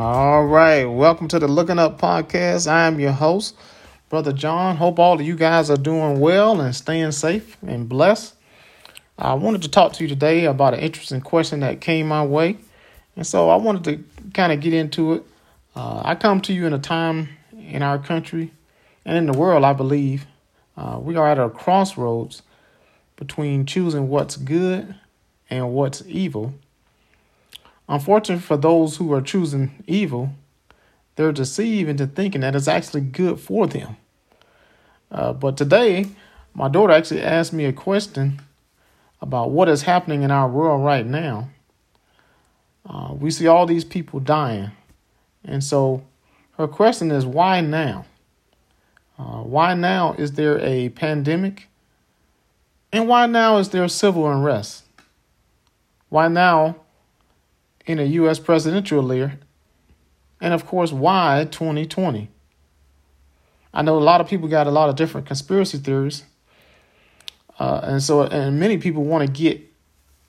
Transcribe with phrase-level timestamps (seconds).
[0.00, 2.70] All right, welcome to the Looking Up podcast.
[2.70, 3.56] I am your host,
[4.08, 4.76] Brother John.
[4.76, 8.36] Hope all of you guys are doing well and staying safe and blessed.
[9.18, 12.58] I wanted to talk to you today about an interesting question that came my way,
[13.16, 15.24] and so I wanted to kind of get into it.
[15.74, 18.52] Uh, I come to you in a time in our country
[19.04, 20.26] and in the world, I believe,
[20.76, 22.42] uh, we are at a crossroads
[23.16, 24.94] between choosing what's good
[25.50, 26.54] and what's evil.
[27.88, 30.30] Unfortunately, for those who are choosing evil,
[31.16, 33.96] they're deceived into thinking that it's actually good for them.
[35.10, 36.06] Uh, but today,
[36.54, 38.40] my daughter actually asked me a question
[39.20, 41.48] about what is happening in our world right now.
[42.88, 44.70] Uh, we see all these people dying.
[45.44, 46.04] And so
[46.56, 48.04] her question is why now?
[49.18, 51.66] Uh, why now is there a pandemic?
[52.92, 54.84] And why now is there civil unrest?
[56.08, 56.76] Why now
[57.88, 58.38] in a U.S.
[58.38, 59.40] presidential year?
[60.40, 62.30] And of course, why 2020?
[63.74, 66.24] I know a lot of people got a lot of different conspiracy theories.
[67.58, 69.60] Uh, and so, and many people want to get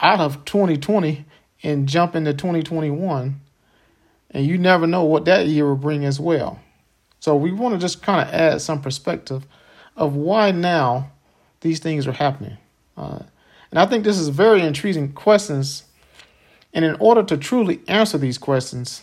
[0.00, 1.26] out of 2020
[1.62, 3.40] and jump into 2021.
[4.30, 6.60] And you never know what that year will bring as well.
[7.20, 9.46] So we want to just kind of add some perspective
[9.96, 11.10] of why now
[11.60, 12.56] these things are happening.
[12.96, 13.20] Uh,
[13.70, 15.84] and I think this is very intriguing questions.
[16.72, 19.02] And in order to truly answer these questions,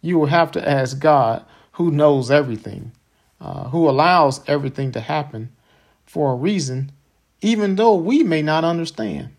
[0.00, 2.92] you will have to ask God, who knows everything,
[3.40, 5.50] uh, who allows everything to happen
[6.06, 6.92] for a reason,
[7.40, 9.30] even though we may not understand.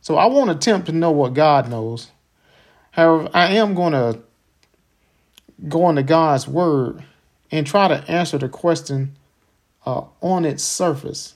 [0.00, 2.10] So I won't attempt to know what God knows.
[2.92, 4.20] However, I am going to
[5.68, 7.04] go into God's word
[7.50, 9.16] and try to answer the question
[9.86, 11.34] uh, on its surface.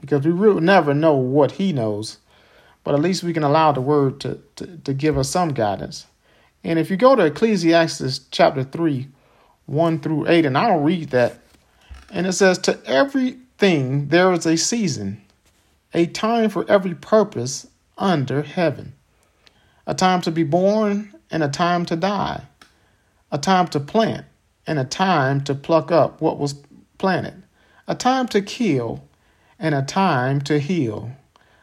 [0.00, 2.18] Because we will never know what he knows,
[2.84, 6.06] but at least we can allow the word to, to, to give us some guidance.
[6.62, 9.08] And if you go to Ecclesiastes chapter 3,
[9.66, 11.38] 1 through 8, and I'll read that,
[12.10, 15.22] and it says, To everything there is a season,
[15.94, 17.66] a time for every purpose
[17.96, 18.94] under heaven,
[19.86, 22.44] a time to be born and a time to die.
[23.32, 24.26] A time to plant,
[24.66, 26.54] and a time to pluck up what was
[26.98, 27.44] planted,
[27.86, 29.04] a time to kill,
[29.58, 31.12] and a time to heal,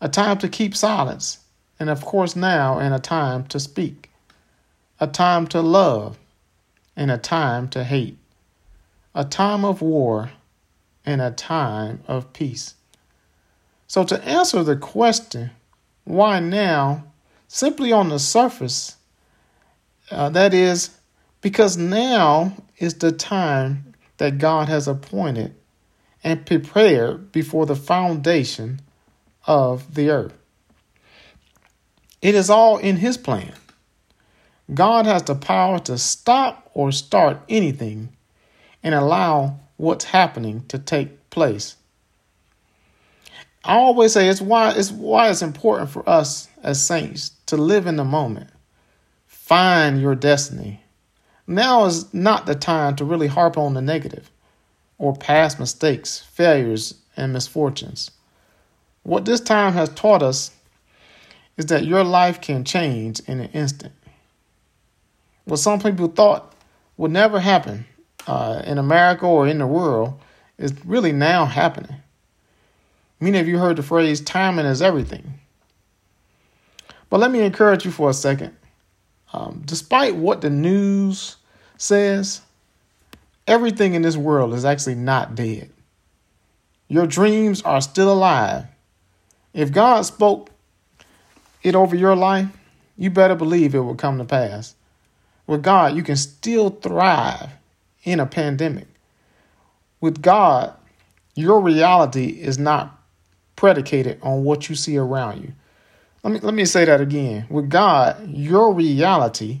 [0.00, 1.38] a time to keep silence,
[1.78, 4.10] and of course now and a time to speak,
[5.00, 6.18] a time to love
[6.96, 8.18] and a time to hate,
[9.14, 10.30] a time of war
[11.04, 12.74] and a time of peace.
[13.86, 15.50] So, to answer the question,
[16.04, 17.04] why now,
[17.46, 18.96] simply on the surface,
[20.10, 20.90] uh, that is
[21.40, 25.54] because now is the time that God has appointed
[26.24, 28.80] and prepared before the foundation
[29.46, 30.34] of the earth.
[32.22, 33.52] It is all in His plan.
[34.72, 38.08] God has the power to stop or start anything
[38.82, 41.76] and allow what's happening to take place.
[43.64, 47.86] I always say it's why it's why it's important for us as saints to live
[47.86, 48.50] in the moment
[49.46, 50.80] find your destiny.
[51.46, 54.28] Now is not the time to really harp on the negative
[54.98, 58.10] or past mistakes, failures, and misfortunes.
[59.06, 60.50] What this time has taught us
[61.56, 63.92] is that your life can change in an instant.
[65.44, 66.52] What some people thought
[66.96, 67.86] would never happen
[68.26, 70.20] uh, in America or in the world
[70.58, 71.98] is really now happening.
[73.20, 75.34] Many of you heard the phrase timing is everything.
[77.08, 78.56] But let me encourage you for a second.
[79.32, 81.36] Um, despite what the news
[81.76, 82.40] says,
[83.46, 85.70] everything in this world is actually not dead.
[86.88, 88.66] Your dreams are still alive.
[89.56, 90.50] If God spoke
[91.62, 92.46] it over your life,
[92.98, 94.74] you better believe it will come to pass.
[95.46, 97.48] With God, you can still thrive
[98.04, 98.86] in a pandemic.
[100.02, 100.74] With God,
[101.34, 103.00] your reality is not
[103.56, 105.52] predicated on what you see around you.
[106.22, 107.46] Let me let me say that again.
[107.48, 109.60] With God, your reality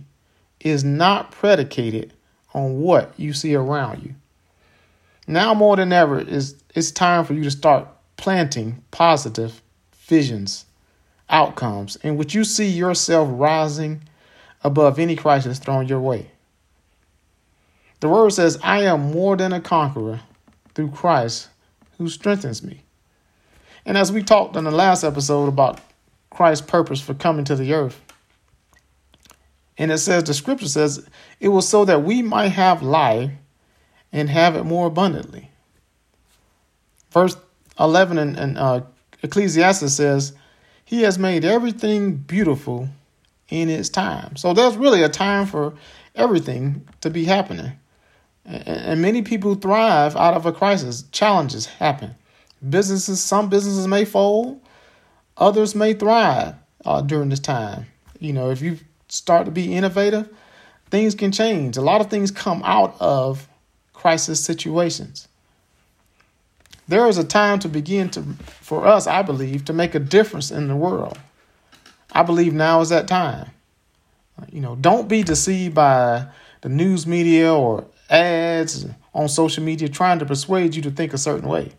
[0.60, 2.12] is not predicated
[2.52, 4.14] on what you see around you.
[5.26, 7.88] Now more than ever is it's time for you to start
[8.18, 9.62] planting positive
[10.06, 10.64] visions,
[11.28, 14.02] outcomes in which you see yourself rising
[14.62, 16.30] above any crisis thrown your way.
[18.00, 20.20] The word says, I am more than a conqueror
[20.74, 21.48] through Christ
[21.98, 22.82] who strengthens me.
[23.84, 25.80] And as we talked in the last episode about
[26.30, 28.00] Christ's purpose for coming to the earth,
[29.78, 31.06] and it says, the scripture says,
[31.40, 33.30] it was so that we might have life
[34.12, 35.50] and have it more abundantly.
[37.10, 37.36] Verse
[37.78, 38.84] 11 and, in uh,
[39.22, 40.32] Ecclesiastes says,
[40.84, 42.88] He has made everything beautiful
[43.48, 44.36] in its time.
[44.36, 45.74] So there's really a time for
[46.14, 47.72] everything to be happening.
[48.44, 51.04] And many people thrive out of a crisis.
[51.12, 52.14] Challenges happen.
[52.68, 54.60] Businesses, some businesses may fold,
[55.36, 56.54] others may thrive
[56.84, 57.86] uh, during this time.
[58.18, 58.78] You know, if you
[59.08, 60.28] start to be innovative,
[60.90, 61.76] things can change.
[61.76, 63.48] A lot of things come out of
[63.92, 65.28] crisis situations.
[66.88, 68.22] There is a time to begin to,
[68.60, 71.18] for us, I believe, to make a difference in the world.
[72.12, 73.50] I believe now is that time.
[74.52, 76.26] You know, don't be deceived by
[76.60, 81.18] the news media or ads on social media trying to persuade you to think a
[81.18, 81.72] certain way.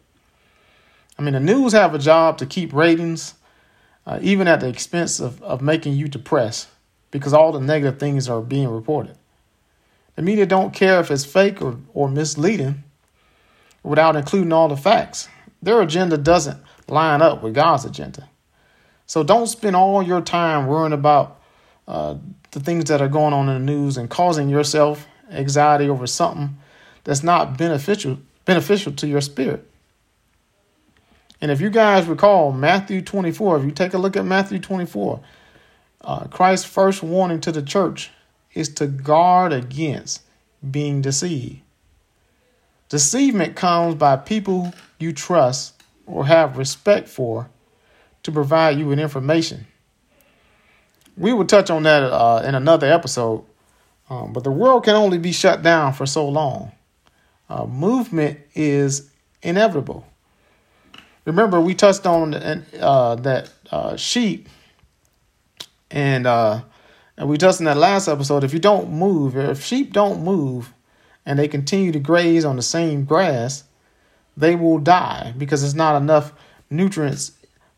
[1.18, 3.36] I mean, the news have a job to keep ratings,
[4.06, 6.68] uh, even at the expense of, of making you depressed
[7.12, 9.18] because all the negative things are being reported.
[10.16, 12.84] The media don't care if it's fake or, or misleading
[13.88, 15.30] without including all the facts.
[15.62, 18.30] Their agenda doesn't line up with God's agenda.
[19.06, 21.42] So don't spend all your time worrying about
[21.88, 22.16] uh,
[22.52, 26.58] the things that are going on in the news and causing yourself anxiety over something
[27.04, 29.70] that's not beneficial beneficial to your spirit.
[31.42, 35.20] And if you guys recall Matthew 24, if you take a look at Matthew 24,
[36.02, 38.10] uh, Christ's first warning to the church
[38.54, 40.22] is to guard against
[40.72, 41.60] being deceived.
[42.90, 47.50] Deceivement comes by people you trust or have respect for
[48.24, 49.68] to provide you with information.
[51.18, 53.44] We will touch on that uh, in another episode,
[54.10, 56.72] um, but the world can only be shut down for so long.
[57.50, 59.10] Uh, movement is
[59.42, 60.06] inevitable.
[61.26, 64.48] Remember, we touched on uh, that uh, sheep
[65.92, 66.62] and uh,
[67.18, 68.44] and we touched in that last episode.
[68.44, 70.74] If you don't move, if sheep don't move,
[71.28, 73.66] and they continue to graze on the same grass,
[74.38, 76.32] they will die because there's not enough
[76.70, 77.34] nutrients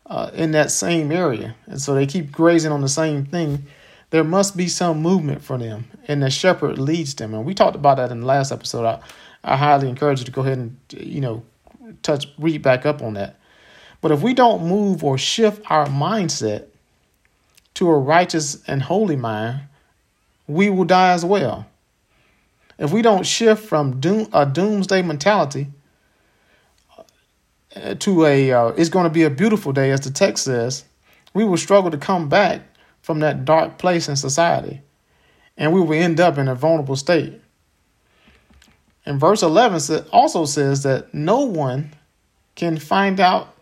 [0.06, 3.66] uh, in that same area, and so they keep grazing on the same thing.
[4.10, 7.34] There must be some movement for them, and the shepherd leads them.
[7.34, 8.84] And we talked about that in the last episode.
[8.84, 9.00] I,
[9.42, 11.42] I highly encourage you to go ahead and you know
[12.02, 13.36] touch read back up on that.
[14.00, 16.66] But if we don't move or shift our mindset
[17.74, 19.62] to a righteous and holy mind,
[20.46, 21.66] we will die as well.
[22.80, 25.68] If we don't shift from doom, a doomsday mentality
[27.76, 30.84] uh, to a uh, it's going to be a beautiful day, as the text says,
[31.34, 32.62] we will struggle to come back
[33.02, 34.80] from that dark place in society,
[35.58, 37.38] and we will end up in a vulnerable state.
[39.04, 41.92] And verse 11 also says that no one
[42.54, 43.54] can find out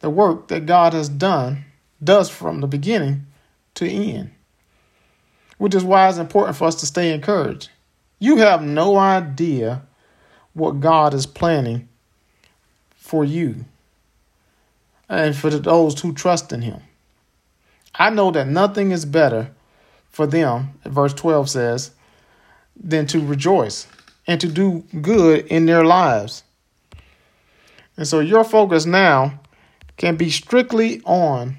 [0.00, 1.64] the work that God has done,
[2.02, 3.26] does from the beginning
[3.74, 4.32] to end,
[5.58, 7.70] which is why it's important for us to stay encouraged.
[8.24, 9.82] You have no idea
[10.54, 11.90] what God is planning
[12.96, 13.66] for you
[15.10, 16.80] and for those who trust in Him.
[17.94, 19.50] I know that nothing is better
[20.08, 21.90] for them, verse 12 says,
[22.74, 23.88] than to rejoice
[24.26, 26.44] and to do good in their lives.
[27.98, 29.38] And so your focus now
[29.98, 31.56] can be strictly on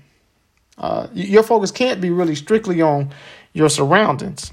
[0.79, 3.13] uh, your focus can't be really strictly on
[3.53, 4.51] your surroundings.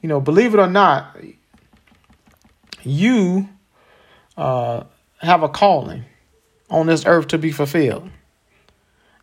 [0.00, 1.16] You know, believe it or not,
[2.82, 3.48] you
[4.36, 4.84] uh,
[5.18, 6.04] have a calling
[6.70, 8.08] on this earth to be fulfilled.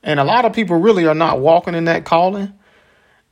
[0.04, 2.54] And a lot of people really are not walking in that calling.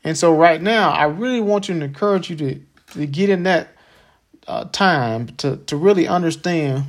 [0.04, 2.62] And so, right now, I really want you to encourage you to,
[2.94, 3.70] to get in that
[4.48, 6.86] uh, time to, to really understand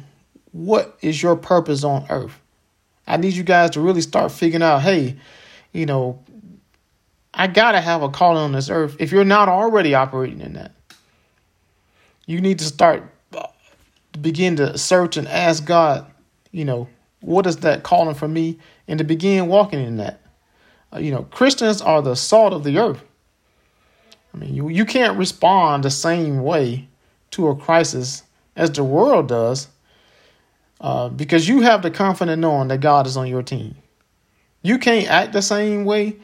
[0.52, 2.38] what is your purpose on earth.
[3.06, 5.16] I need you guys to really start figuring out, hey,
[5.72, 6.22] you know,
[7.36, 8.96] I gotta have a calling on this earth.
[8.98, 10.72] If you're not already operating in that,
[12.26, 13.04] you need to start
[13.36, 13.46] uh,
[14.20, 16.06] begin to search and ask God,
[16.50, 16.88] you know,
[17.20, 20.20] what is that calling for me, and to begin walking in that.
[20.92, 23.02] Uh, you know, Christians are the salt of the earth.
[24.32, 26.88] I mean, you you can't respond the same way
[27.32, 28.22] to a crisis
[28.56, 29.68] as the world does
[30.80, 33.76] uh, because you have the confidence knowing that God is on your team.
[34.62, 36.16] You can't act the same way.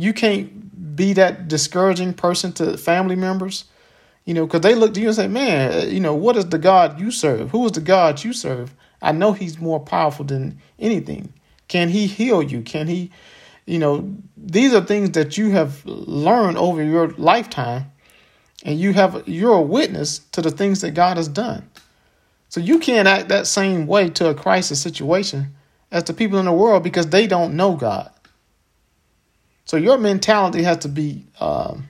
[0.00, 3.64] You can't be that discouraging person to family members,
[4.24, 6.46] you know, because they look to you and say, man, uh, you know, what is
[6.46, 7.50] the God you serve?
[7.50, 8.74] Who is the God you serve?
[9.02, 11.32] I know he's more powerful than anything.
[11.68, 12.62] Can he heal you?
[12.62, 13.10] Can he,
[13.66, 17.92] You know, these are things that you have learned over your lifetime,
[18.64, 21.68] and you have you're a witness to the things that God has done.
[22.48, 25.54] So you can't act that same way to a crisis situation
[25.92, 28.10] as the people in the world because they don't know God.
[29.70, 31.86] So your mentality has to be um,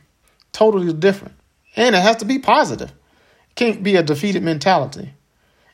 [0.52, 1.34] totally different,
[1.76, 2.90] and it has to be positive.
[2.90, 5.14] It can't be a defeated mentality.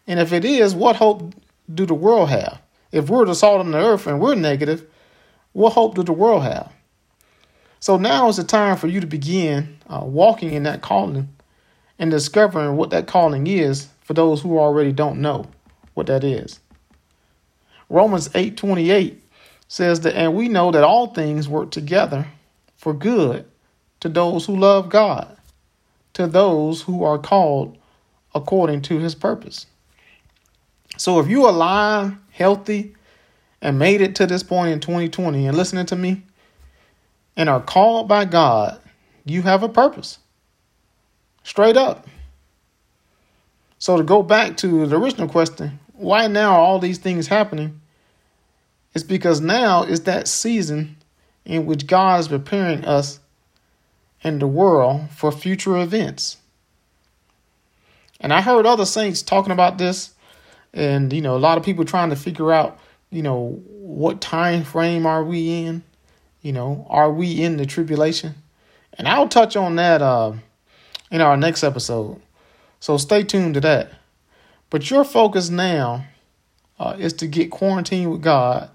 [0.07, 1.35] And if it is, what hope
[1.75, 2.63] do the world have?
[2.93, 4.87] If we're the salt on the earth and we're negative,
[5.53, 6.73] what hope do the world have?
[7.81, 11.29] So now is the time for you to begin uh, walking in that calling
[11.99, 15.47] and discovering what that calling is for those who already don't know
[15.95, 16.61] what that is.
[17.89, 19.17] Romans 8:28
[19.69, 22.27] says that and we know that all things work together
[22.77, 23.45] for good
[24.01, 25.37] to those who love God,
[26.15, 27.77] to those who are called
[28.35, 29.67] according to his purpose.
[30.97, 32.95] So if you're alive, healthy,
[33.61, 36.23] and made it to this point in 2020 and listening to me
[37.37, 38.81] and are called by God,
[39.25, 40.19] you have a purpose.
[41.43, 42.07] Straight up.
[43.79, 47.81] So to go back to the original question, why now are all these things happening?
[48.97, 50.97] It's because now is that season
[51.45, 53.21] in which God is preparing us
[54.25, 56.39] and the world for future events.
[58.19, 60.15] And I heard other saints talking about this,
[60.73, 62.79] and you know, a lot of people trying to figure out,
[63.11, 65.83] you know, what time frame are we in?
[66.41, 68.35] You know, are we in the tribulation?
[68.95, 70.33] And I'll touch on that uh,
[71.11, 72.19] in our next episode.
[72.81, 73.91] So stay tuned to that.
[74.71, 76.07] But your focus now
[76.81, 78.71] uh, is to get quarantined with God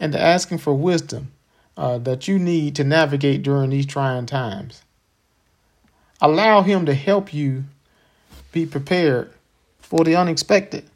[0.00, 1.32] and to ask Him for wisdom
[1.76, 4.82] uh, that you need to navigate during these trying times.
[6.20, 7.64] Allow Him to help you
[8.52, 9.32] be prepared
[9.80, 10.88] for the unexpected.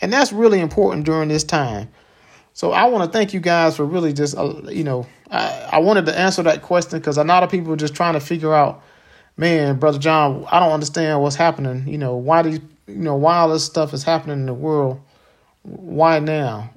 [0.00, 1.88] And that's really important during this time.
[2.52, 5.78] So I want to thank you guys for really just, uh, you know, I, I
[5.78, 8.52] wanted to answer that question because a lot of people are just trying to figure
[8.52, 8.82] out,
[9.36, 11.86] man, Brother John, I don't understand what's happening.
[11.86, 15.00] You know, why these, you know, why all this stuff is happening in the world?
[15.62, 16.70] Why now?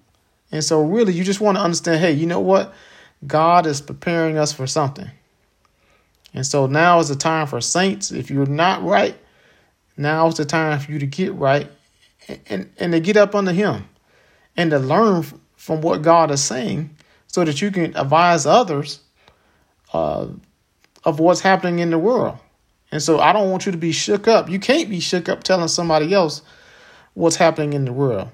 [0.54, 2.74] And so, really, you just want to understand hey, you know what?
[3.26, 5.10] God is preparing us for something.
[6.34, 8.12] And so now is the time for saints.
[8.12, 9.18] If you're not right,
[9.98, 11.70] now is the time for you to get right
[12.28, 13.90] and, and, and to get up under Him
[14.56, 16.96] and to learn from what God is saying
[17.26, 19.00] so that you can advise others
[19.92, 20.28] uh,
[21.04, 22.38] of what's happening in the world.
[22.92, 24.52] And so I don't want you to be shook up.
[24.52, 26.44] You can't be shook up telling somebody else
[27.16, 28.30] what's happening in the world.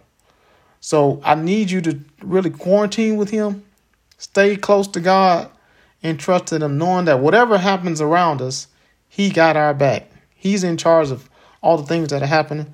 [0.79, 3.63] So I need you to really quarantine with Him,
[4.17, 5.49] stay close to God,
[6.01, 8.67] and trust in Him, knowing that whatever happens around us,
[9.09, 10.09] He got our back.
[10.35, 11.29] He's in charge of
[11.61, 12.73] all the things that are happening.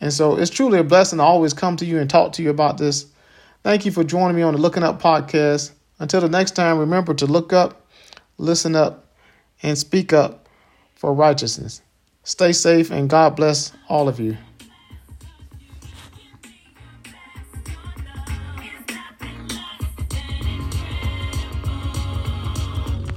[0.00, 2.50] And so it's truly a blessing to always come to you and talk to you
[2.50, 3.06] about this.
[3.62, 5.72] Thank you for joining me on the Looking Up podcast.
[5.98, 7.86] Until the next time, remember to look up,
[8.38, 9.06] listen up,
[9.62, 10.48] and speak up
[10.94, 11.82] for righteousness.
[12.22, 14.36] Stay safe and God bless all of you.